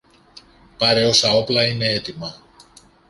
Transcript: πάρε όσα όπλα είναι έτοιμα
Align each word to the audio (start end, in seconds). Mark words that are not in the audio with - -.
πάρε 0.77 1.05
όσα 1.05 1.31
όπλα 1.31 1.65
είναι 1.67 1.85
έτοιμα 1.91 2.35